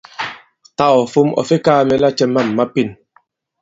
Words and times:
Tâ 0.77 0.85
ɔ̀ 0.99 1.03
fom 1.11 1.29
ɔ̀ 1.39 1.45
fe 1.49 1.55
kaā 1.65 1.81
mɛ 1.87 1.95
lacɛ 2.03 2.25
mâm 2.33 2.47
ma 2.57 2.65
pên. 2.73 2.89